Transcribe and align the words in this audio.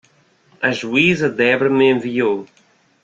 A 0.63 0.71
juíza 0.79 1.29
Debra 1.29 1.69
me 1.69 1.91
enviou. 1.91 2.47